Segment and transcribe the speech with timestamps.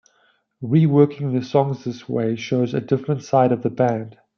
[0.63, 4.17] Reworking the songs this way shows a different side of the band.